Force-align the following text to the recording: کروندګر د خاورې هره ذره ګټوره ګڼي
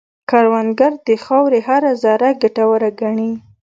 کروندګر 0.29 0.91
د 1.07 1.09
خاورې 1.23 1.59
هره 1.67 1.91
ذره 2.03 2.29
ګټوره 2.41 2.89
ګڼي 3.01 3.31